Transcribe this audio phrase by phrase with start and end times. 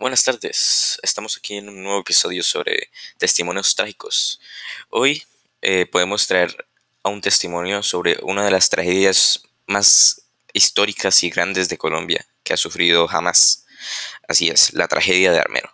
[0.00, 4.40] Buenas tardes, estamos aquí en un nuevo episodio sobre testimonios trágicos.
[4.88, 5.24] Hoy
[5.60, 6.66] eh, podemos traer
[7.02, 10.22] a un testimonio sobre una de las tragedias más
[10.54, 13.66] históricas y grandes de Colombia que ha sufrido jamás.
[14.26, 15.70] Así es, la tragedia de Armero.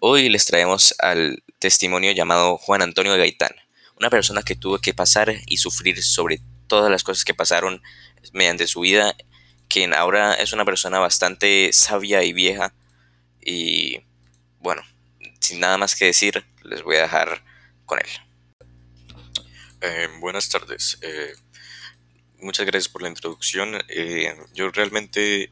[0.00, 3.54] Hoy les traemos al testimonio llamado Juan Antonio Gaitán,
[3.96, 7.84] una persona que tuvo que pasar y sufrir sobre todas las cosas que pasaron
[8.32, 9.14] mediante su vida,
[9.68, 12.74] quien ahora es una persona bastante sabia y vieja.
[13.44, 14.00] Y
[14.60, 14.82] bueno,
[15.40, 17.44] sin nada más que decir, les voy a dejar
[17.84, 18.06] con él.
[19.82, 20.98] Eh, buenas tardes.
[21.02, 21.34] Eh,
[22.40, 23.82] muchas gracias por la introducción.
[23.88, 25.50] Eh, yo realmente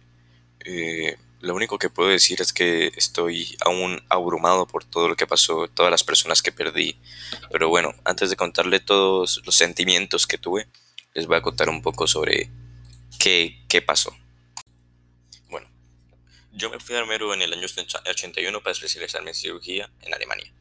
[1.41, 5.69] lo único que puedo decir es que estoy aún abrumado por todo lo que pasó,
[5.69, 6.97] todas las personas que perdí.
[7.50, 10.69] Pero bueno, antes de contarle todos los sentimientos que tuve,
[11.14, 12.48] les voy a contar un poco sobre
[13.19, 14.16] qué, qué pasó.
[16.52, 20.53] Yo me fui a Armero en el año 81 para especializarme en cirugía en Alemania.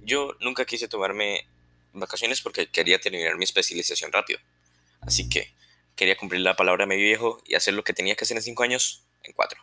[0.00, 1.46] Yo nunca quise tomarme
[1.92, 4.38] vacaciones porque quería terminar mi especialización rápido.
[5.00, 5.52] Así que
[5.96, 8.42] quería cumplir la palabra de mi viejo y hacer lo que tenía que hacer en
[8.42, 9.60] 5 años en 4.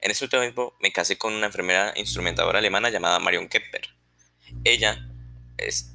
[0.00, 3.88] En ese tiempo me casé con una enfermera instrumentadora alemana llamada Marion Kepper.
[4.64, 5.08] Ella,
[5.56, 5.94] es,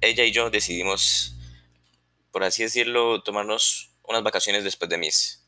[0.00, 1.36] ella y yo decidimos
[2.30, 5.44] por así decirlo, tomarnos unas vacaciones después de, mis,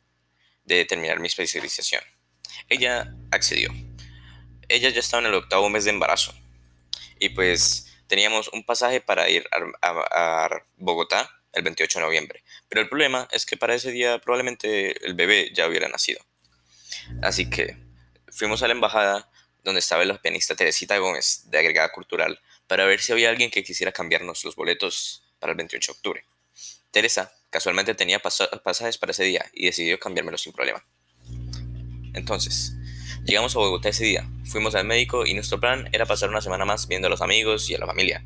[0.64, 2.02] de terminar mi especialización.
[2.68, 3.70] Ella accedió.
[4.68, 6.34] Ella ya estaba en el octavo mes de embarazo
[7.18, 9.48] y pues teníamos un pasaje para ir
[9.80, 12.44] a, Bogotá el 28 de noviembre.
[12.68, 16.20] Pero el problema es que para ese día probablemente el bebé ya hubiera nacido.
[17.22, 17.76] Así que
[18.28, 19.30] fuimos a la embajada
[19.62, 23.62] donde estaba la pianista Teresita Gómez de Agregada Cultural para ver si había alguien que
[23.62, 26.24] quisiera cambiarnos los boletos para el 28 de octubre.
[26.90, 30.84] Teresa casualmente tenía pasajes para ese día y decidió cambiármelo sin problema.
[32.14, 32.74] Entonces,
[33.24, 36.64] llegamos a Bogotá ese día, fuimos al médico y nuestro plan era pasar una semana
[36.64, 38.24] más viendo a los amigos y a la familia.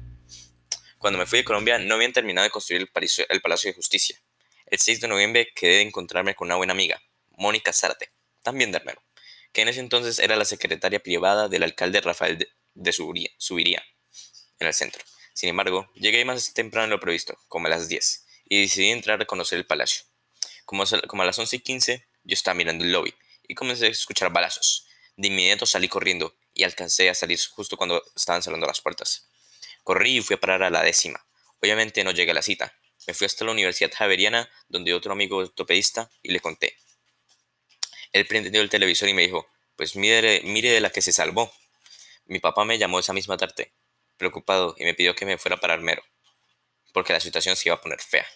[0.99, 4.21] Cuando me fui de Colombia no habían terminado de construir el, Palacio, de Justicia.
[4.67, 7.01] El 6 de noviembre quedé de encontrarme con una buena amiga,
[7.37, 8.11] Mónica Zárate,
[8.43, 9.03] también de Armero,
[9.53, 13.83] que en ese entonces era la secretaria privada del alcalde Rafael de, de Subiría,
[14.59, 15.05] en el centro.
[15.33, 19.21] Sin embargo, llegué más temprano de lo previsto, como a las 10 y decidí entrar
[19.21, 20.05] a conocer el palacio.
[20.65, 23.15] Como, a las 11 y 15, yo estaba mirando el lobby
[23.49, 24.87] y comencé a escuchar balazos.
[25.17, 29.29] De inmediato salí corriendo y alcancé a salir justo cuando estaban cerrando las puertas.
[29.83, 31.25] Corrí y fui a parar a la décima.
[31.61, 32.75] Obviamente no llegué a la cita.
[33.07, 36.77] Me fui hasta la Universidad Javeriana, donde otro amigo ortopedista, y le conté.
[38.13, 39.47] Él prendió el televisor y me dijo,
[39.77, 41.53] pues mire, mire de la que se salvó.
[42.25, 43.73] Mi papá me llamó esa misma tarde,
[44.17, 46.03] preocupado, y me pidió que me fuera para Armero
[46.97, 48.27] porque la situación se iba a poner fea.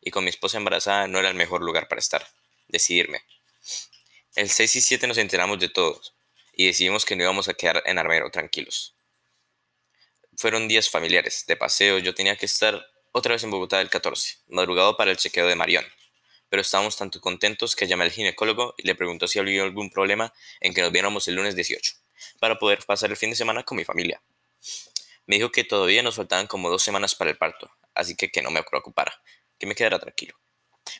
[0.00, 2.26] Y con mi esposa embarazada no era el mejor lugar para estar.
[2.66, 3.22] Decidirme.
[4.38, 6.14] El 6 y 7 nos enteramos de todos
[6.52, 8.94] y decidimos que no íbamos a quedar en Armero tranquilos.
[10.36, 14.36] Fueron días familiares, de paseo, yo tenía que estar otra vez en Bogotá el 14,
[14.46, 15.84] madrugado para el chequeo de Marión.
[16.50, 20.32] Pero estábamos tanto contentos que llamé al ginecólogo y le preguntó si había algún problema
[20.60, 21.94] en que nos viéramos el lunes 18,
[22.38, 24.22] para poder pasar el fin de semana con mi familia.
[25.26, 28.42] Me dijo que todavía nos faltaban como dos semanas para el parto, así que que
[28.42, 29.20] no me preocupara,
[29.58, 30.38] que me quedara tranquilo.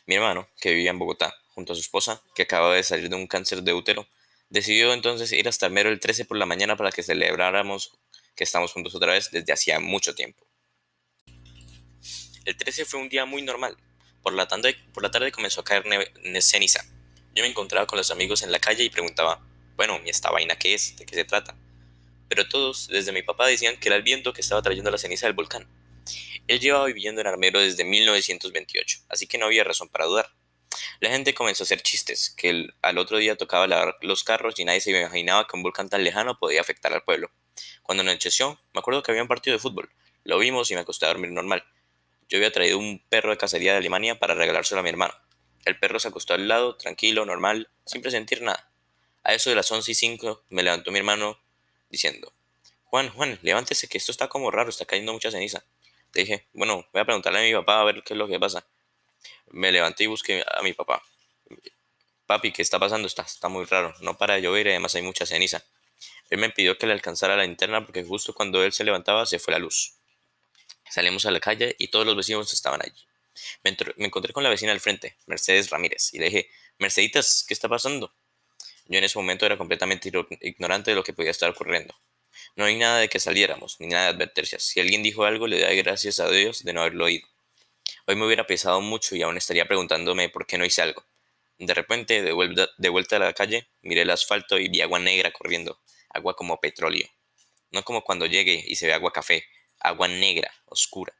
[0.05, 3.15] Mi hermano, que vivía en Bogotá, junto a su esposa, que acababa de salir de
[3.15, 4.07] un cáncer de útero,
[4.49, 7.91] decidió entonces ir hasta Armero el 13 por la mañana para que celebráramos
[8.35, 10.45] que estamos juntos otra vez desde hacía mucho tiempo.
[12.45, 13.77] El 13 fue un día muy normal.
[14.23, 15.83] Por la, tarde, por la tarde comenzó a caer
[16.41, 16.83] ceniza.
[17.35, 19.39] Yo me encontraba con los amigos en la calle y preguntaba,
[19.75, 20.97] bueno, ¿y esta vaina qué es?
[20.97, 21.55] ¿De qué se trata?
[22.27, 25.25] Pero todos, desde mi papá, decían que era el viento que estaba trayendo la ceniza
[25.25, 25.67] del volcán.
[26.49, 30.31] Él llevaba viviendo en Armero desde 1928, así que no había razón para dudar.
[30.99, 34.65] La gente comenzó a hacer chistes, que al otro día tocaba lavar los carros y
[34.65, 37.29] nadie se imaginaba que un volcán tan lejano podía afectar al pueblo.
[37.83, 39.91] Cuando anocheció, me acuerdo que había un partido de fútbol.
[40.23, 41.63] Lo vimos y me acosté a dormir normal.
[42.29, 45.13] Yo había traído un perro de cacería de Alemania para regalárselo a mi hermano.
[45.65, 48.71] El perro se acostó al lado, tranquilo, normal, sin presentir nada.
[49.23, 51.39] A eso de las once y cinco me levantó mi hermano
[51.91, 52.33] diciendo,
[52.85, 55.63] Juan, Juan, levántese que esto está como raro, está cayendo mucha ceniza
[56.13, 58.65] dije, bueno, voy a preguntarle a mi papá a ver qué es lo que pasa.
[59.51, 61.01] Me levanté y busqué a mi papá.
[62.25, 63.07] Papi, ¿qué está pasando?
[63.07, 63.93] Está, está muy raro.
[64.01, 65.63] No para de llover y además hay mucha ceniza.
[66.29, 69.39] Él me pidió que le alcanzara la linterna porque justo cuando él se levantaba se
[69.39, 69.95] fue la luz.
[70.89, 73.07] Salimos a la calle y todos los vecinos estaban allí.
[73.63, 73.75] Me,
[74.05, 78.13] encontré con la vecina al frente, Mercedes Ramírez, y le dije, Merceditas, ¿qué está pasando?
[78.85, 80.11] Yo en ese momento era completamente
[80.41, 81.95] ignorante de lo que podía estar ocurriendo.
[82.55, 84.63] No hay nada de que saliéramos, ni nada de advertencias.
[84.63, 87.27] Si alguien dijo algo, le da gracias a Dios de no haberlo oído.
[88.05, 91.05] Hoy me hubiera pesado mucho y aún estaría preguntándome por qué no hice algo.
[91.57, 94.99] De repente, de vuelta, de vuelta a la calle, miré el asfalto y vi agua
[94.99, 95.79] negra corriendo.
[96.09, 97.07] agua como petróleo.
[97.71, 99.45] No como cuando llegue y se ve agua café,
[99.79, 101.13] agua negra, oscura.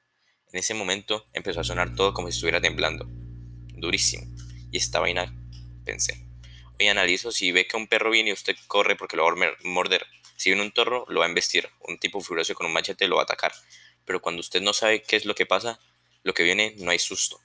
[0.51, 3.05] En ese momento empezó a sonar todo como si estuviera temblando.
[3.07, 4.25] Durísimo.
[4.71, 5.31] Y esta vaina,
[5.85, 6.25] pensé.
[6.79, 9.55] Hoy analizo si ve que un perro viene y usted corre porque lo va a
[9.63, 10.07] morder.
[10.39, 11.69] Si viene un toro, lo va a embestir.
[11.81, 13.51] Un tipo furioso con un machete lo va a atacar.
[14.05, 15.81] Pero cuando usted no sabe qué es lo que pasa,
[16.23, 17.41] lo que viene no hay susto.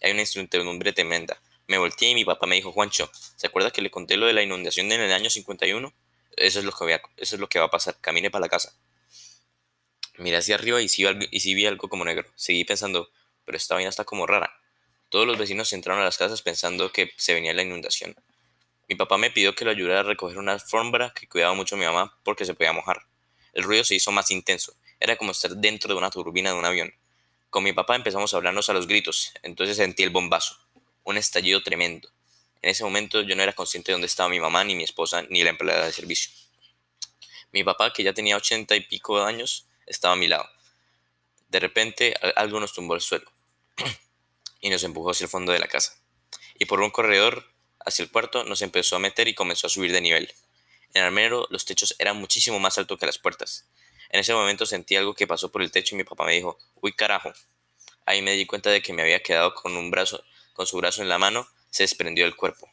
[0.00, 1.42] Hay una incertidumbre tremenda.
[1.66, 4.32] Me volteé y mi papá me dijo, Juancho, ¿se acuerda que le conté lo de
[4.32, 5.92] la inundación en el año 51?
[6.36, 7.96] Eso es lo que, voy a, eso es lo que va a pasar.
[8.00, 8.72] Camine para la casa.
[10.16, 12.28] Miré hacia arriba y sí, y sí vi algo como negro.
[12.36, 13.10] Seguí pensando,
[13.44, 14.56] pero esta vaina está como rara.
[15.08, 18.14] Todos los vecinos entraron a las casas pensando que se venía la inundación.
[18.88, 21.84] Mi papá me pidió que lo ayudara a recoger una alfombra que cuidaba mucho mi
[21.84, 23.02] mamá porque se podía mojar.
[23.52, 24.74] El ruido se hizo más intenso.
[25.00, 26.94] Era como estar dentro de una turbina de un avión.
[27.50, 29.32] Con mi papá empezamos a hablarnos a los gritos.
[29.42, 30.56] Entonces sentí el bombazo
[31.06, 32.10] un estallido tremendo.
[32.60, 35.22] En ese momento yo no era consciente de dónde estaba mi mamá, ni mi esposa,
[35.30, 36.32] ni la empleada de servicio.
[37.52, 40.48] Mi papá, que ya tenía ochenta y pico de años, estaba a mi lado.
[41.48, 43.30] De repente algo nos tumbó al suelo
[44.60, 45.96] y nos empujó hacia el fondo de la casa.
[46.58, 47.46] Y por un corredor
[47.86, 50.34] hacia el cuarto nos empezó a meter y comenzó a subir de nivel.
[50.92, 53.66] En Armero los techos eran muchísimo más altos que las puertas.
[54.10, 56.58] En ese momento sentí algo que pasó por el techo y mi papá me dijo,
[56.82, 57.32] uy carajo.
[58.04, 60.22] Ahí me di cuenta de que me había quedado con un brazo
[60.52, 62.72] con su brazo en la mano, se desprendió del cuerpo.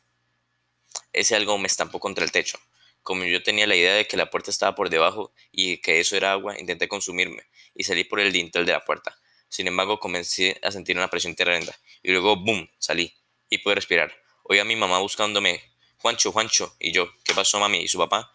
[1.11, 2.57] Ese algo me estampó contra el techo.
[3.03, 6.15] Como yo tenía la idea de que la puerta estaba por debajo y que eso
[6.15, 7.43] era agua, intenté consumirme
[7.75, 9.19] y salí por el dintel de la puerta.
[9.49, 13.13] Sin embargo, comencé a sentir una presión tremenda y luego, ¡boom!, salí
[13.49, 14.22] y pude respirar.
[14.43, 15.61] Oí a mi mamá buscándome,
[15.97, 17.79] Juancho, Juancho, y yo, ¿qué pasó, mami?
[17.79, 18.31] ¿Y su papá?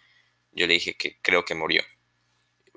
[0.52, 1.82] Yo le dije que creo que murió.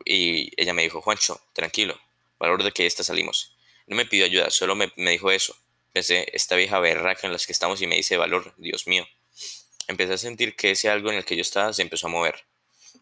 [0.05, 1.99] Y ella me dijo, Juancho, tranquilo,
[2.39, 3.55] valor de que esta salimos.
[3.87, 5.55] No me pidió ayuda, solo me, me dijo eso.
[5.93, 9.07] Pensé, esta vieja berraca en la que estamos y me dice valor, Dios mío.
[9.87, 12.45] Empecé a sentir que ese algo en el que yo estaba se empezó a mover.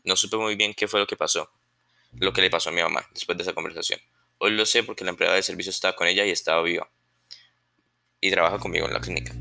[0.04, 1.52] No supe muy bien qué fue lo que pasó,
[2.14, 4.00] lo que le pasó a mi mamá después de esa conversación.
[4.40, 6.90] Hoy lo sé porque la empleada de servicio estaba con ella y estaba viva.
[8.22, 9.34] Y trabaja conmigo en la clínica.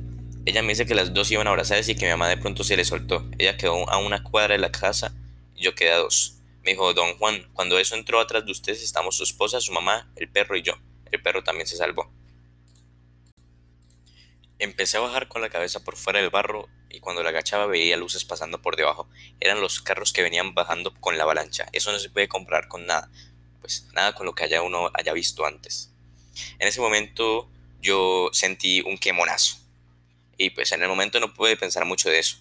[0.48, 2.74] Ella me dice que las dos iban abrazadas y que mi mamá de pronto se
[2.74, 3.22] le soltó.
[3.36, 5.14] Ella quedó a una cuadra de la casa
[5.54, 6.38] y yo quedé a dos.
[6.62, 10.10] Me dijo, don Juan, cuando eso entró atrás de ustedes estamos su esposa, su mamá,
[10.16, 10.72] el perro y yo.
[11.12, 12.10] El perro también se salvó.
[14.58, 17.98] Empecé a bajar con la cabeza por fuera del barro y cuando la agachaba veía
[17.98, 19.06] luces pasando por debajo.
[19.40, 21.66] Eran los carros que venían bajando con la avalancha.
[21.72, 23.10] Eso no se puede comprar con nada.
[23.60, 25.92] Pues nada con lo que haya uno haya visto antes.
[26.58, 27.50] En ese momento
[27.82, 29.67] yo sentí un quemonazo.
[30.38, 32.38] Y pues en el momento no pude pensar mucho de eso.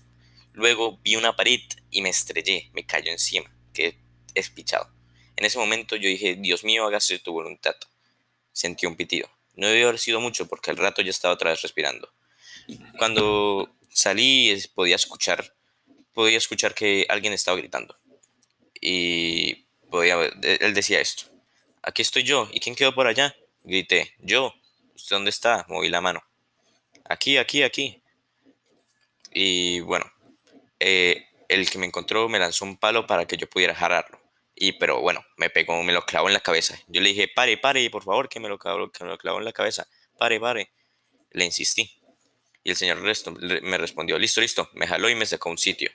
[0.54, 1.60] Luego vi una pared
[1.92, 3.98] y me estrellé, me cayó encima, quedé
[4.34, 4.90] espichado.
[5.36, 7.76] En ese momento yo dije, Dios mío, hágase tu voluntad.
[8.54, 9.30] Sentí un pitido.
[9.56, 12.12] No debió haber sido mucho porque al rato ya estaba otra vez respirando.
[12.98, 15.54] Cuando salí podía escuchar,
[16.14, 17.96] podía escuchar que alguien estaba gritando.
[18.80, 21.26] Y podía, él decía esto.
[21.82, 22.50] Aquí estoy yo.
[22.52, 23.36] ¿Y quién quedó por allá?
[23.64, 24.14] Grité.
[24.20, 24.54] Yo.
[24.96, 25.66] ¿Usted dónde está?
[25.70, 26.24] Moví la mano.
[27.10, 28.02] Aquí, aquí, aquí.
[29.32, 30.06] Y bueno,
[30.80, 34.20] eh, el que me encontró me lanzó un palo para que yo pudiera jararlo.
[34.56, 36.78] Y pero bueno, me pegó, me lo clavó en la cabeza.
[36.88, 39.38] Yo le dije, pare, pare, por favor, que me lo clavó, que me lo clavó
[39.38, 39.88] en la cabeza.
[40.18, 40.72] Pare, pare.
[41.32, 42.02] Le insistí.
[42.64, 44.70] Y el señor me respondió, listo, listo.
[44.74, 45.92] Me jaló y me sacó un sitio.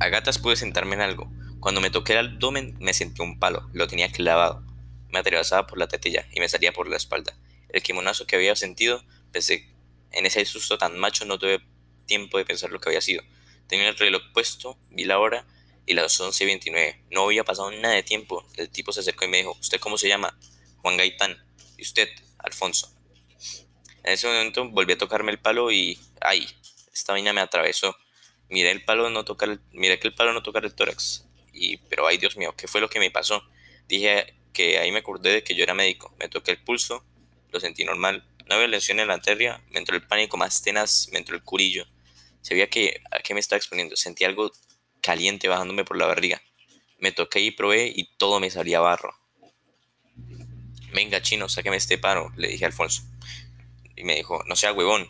[0.00, 1.30] A gatas pude sentarme en algo.
[1.60, 3.70] Cuando me toqué el abdomen me sentí un palo.
[3.72, 4.64] Lo tenía clavado.
[5.08, 7.36] Me atravesaba por la tetilla y me salía por la espalda.
[7.68, 9.68] El kimonazo que había sentido, pensé,
[10.12, 11.60] en ese susto tan macho no tuve
[12.06, 13.22] tiempo de pensar lo que había sido.
[13.66, 15.46] Tenía el reloj puesto, vi la hora
[15.86, 17.04] y las 11.29.
[17.10, 18.46] No había pasado nada de tiempo.
[18.56, 20.38] El tipo se acercó y me dijo, ¿usted cómo se llama?
[20.78, 21.42] Juan Gaitán.
[21.76, 22.08] ¿Y usted?
[22.38, 22.92] Alfonso.
[24.04, 26.46] En ese momento volví a tocarme el palo y ¡ay!
[26.92, 27.96] Esta vaina me atravesó.
[28.48, 31.24] Miré el palo no tocar el, miré que el palo no tocar el tórax.
[31.52, 33.42] Y, pero ay Dios mío, ¿qué fue lo que me pasó?
[33.88, 36.14] Dije que ahí me acordé de que yo era médico.
[36.18, 37.04] Me toqué el pulso,
[37.50, 38.24] lo sentí normal.
[38.46, 41.42] No había lesión en la arteria, me entró el pánico más tenaz, me entró el
[41.42, 41.86] curillo.
[42.42, 43.96] Sabía que a qué me estaba exponiendo.
[43.96, 44.50] Sentí algo
[45.00, 46.42] caliente bajándome por la barriga.
[46.98, 49.14] Me toqué y probé y todo me salía barro.
[50.92, 53.02] Venga, chino, sáqueme este paro, le dije a Alfonso.
[53.96, 55.06] Y me dijo, no sea huevón.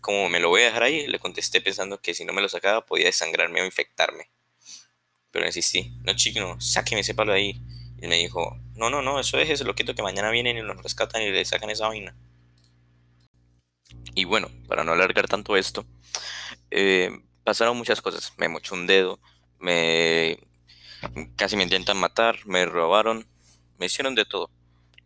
[0.00, 2.48] Como me lo voy a dejar ahí, le contesté pensando que si no me lo
[2.48, 4.28] sacaba podía desangrarme o infectarme.
[5.30, 7.60] Pero insistí, no chico, sáqueme ese palo de ahí.
[8.02, 10.82] Y me dijo, no, no, no, eso es ese loquito que mañana vienen y nos
[10.82, 12.14] rescatan y le sacan esa vaina.
[14.14, 15.84] Y bueno, para no alargar tanto esto,
[16.70, 17.10] eh,
[17.42, 18.32] pasaron muchas cosas.
[18.38, 19.20] Me mochó un dedo,
[19.58, 20.38] me
[21.36, 23.26] casi me intentan matar, me robaron,
[23.78, 24.50] me hicieron de todo,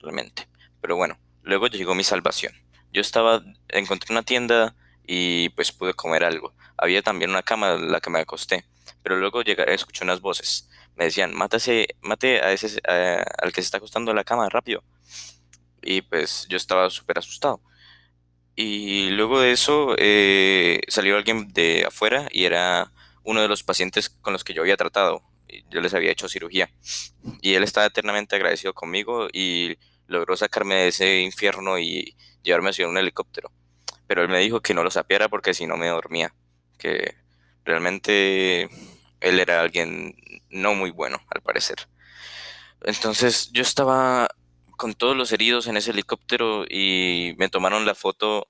[0.00, 0.48] realmente.
[0.80, 2.52] Pero bueno, luego llegó mi salvación.
[2.92, 4.74] Yo estaba, encontré una tienda
[5.06, 6.54] y pues pude comer algo.
[6.76, 8.64] había también una cama en la que me acosté,
[9.02, 10.70] pero luego llegué, escuché unas voces.
[10.96, 14.82] Me decían, mátase, mate a ese, al que se está acostando en la cama, rápido.
[15.82, 17.62] Y pues yo estaba súper asustado.
[18.60, 24.10] Y luego de eso eh, salió alguien de afuera y era uno de los pacientes
[24.10, 25.22] con los que yo había tratado.
[25.70, 26.68] Yo les había hecho cirugía.
[27.40, 32.88] Y él estaba eternamente agradecido conmigo y logró sacarme de ese infierno y llevarme hacia
[32.88, 33.52] un helicóptero.
[34.08, 36.34] Pero él me dijo que no lo sapiera porque si no me dormía.
[36.78, 37.14] Que
[37.64, 38.68] realmente
[39.20, 40.16] él era alguien
[40.50, 41.88] no muy bueno, al parecer.
[42.82, 44.28] Entonces yo estaba
[44.78, 48.48] con todos los heridos en ese helicóptero y me tomaron la foto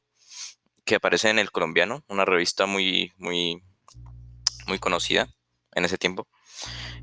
[0.84, 3.62] que aparece en El Colombiano, una revista muy, muy,
[4.66, 5.28] muy conocida
[5.72, 6.28] en ese tiempo.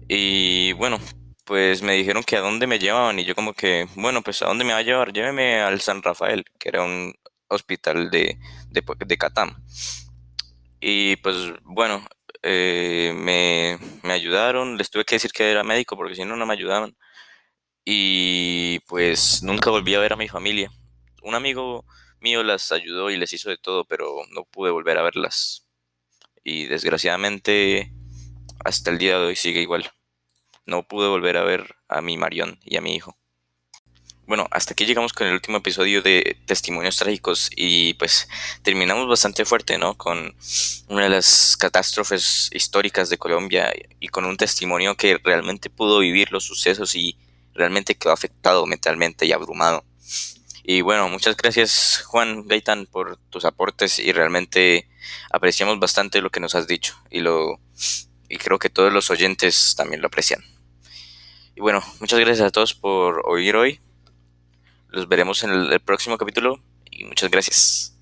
[0.07, 0.99] Y bueno,
[1.43, 4.47] pues me dijeron que a dónde me llevaban y yo como que, bueno, pues a
[4.47, 7.13] dónde me va a llevar, lléveme al San Rafael, que era un
[7.47, 8.37] hospital de,
[8.69, 9.57] de, de Catam.
[10.79, 12.05] Y pues bueno,
[12.43, 16.45] eh, me, me ayudaron, les tuve que decir que era médico porque si no, no
[16.45, 16.95] me ayudaban.
[17.85, 20.71] Y pues nunca volví a ver a mi familia.
[21.21, 21.85] Un amigo
[22.19, 25.67] mío las ayudó y les hizo de todo, pero no pude volver a verlas.
[26.43, 27.93] Y desgraciadamente
[28.63, 29.91] hasta el día de hoy sigue igual.
[30.65, 33.15] No pude volver a ver a mi Marión y a mi hijo.
[34.27, 38.27] Bueno, hasta aquí llegamos con el último episodio de Testimonios Trágicos y pues
[38.63, 39.95] terminamos bastante fuerte, ¿no?
[39.95, 40.35] Con
[40.87, 46.31] una de las catástrofes históricas de Colombia y con un testimonio que realmente pudo vivir
[46.31, 47.19] los sucesos y
[47.55, 49.83] realmente quedó afectado mentalmente y abrumado.
[50.63, 54.89] Y bueno, muchas gracias Juan Gaitán por tus aportes y realmente
[55.31, 57.59] apreciamos bastante lo que nos has dicho y lo
[58.27, 60.43] y creo que todos los oyentes también lo aprecian.
[61.55, 63.79] Y bueno, muchas gracias a todos por oír hoy.
[64.89, 66.59] Los veremos en el, próximo capítulo
[66.89, 67.95] y muchas gracias.